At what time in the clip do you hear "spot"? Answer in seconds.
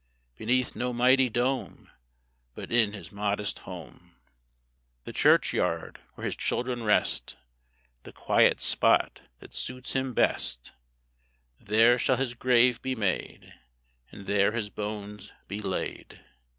8.61-9.21